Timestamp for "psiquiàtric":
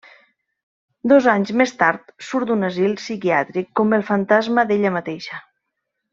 3.03-3.69